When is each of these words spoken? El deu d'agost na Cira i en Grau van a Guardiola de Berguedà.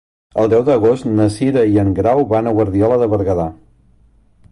El 0.43 0.47
deu 0.51 0.61
d'agost 0.69 1.05
na 1.19 1.27
Cira 1.35 1.65
i 1.75 1.77
en 1.81 1.91
Grau 1.99 2.21
van 2.31 2.49
a 2.49 2.53
Guardiola 2.61 2.99
de 3.03 3.09
Berguedà. 3.13 3.47